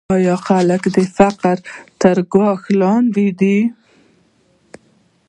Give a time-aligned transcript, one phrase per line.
[0.15, 1.57] آیا خلک د فقر
[2.01, 3.57] تر کرښې لاندې دي؟